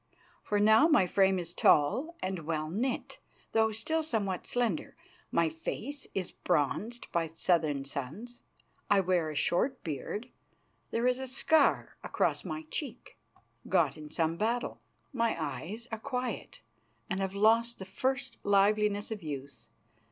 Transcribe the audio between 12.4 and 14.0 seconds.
my cheek, got